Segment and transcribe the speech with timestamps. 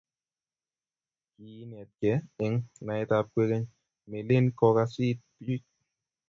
[1.33, 3.65] kiinetgei eng' naetab kwekeny
[4.09, 5.63] melen kokas iit biik.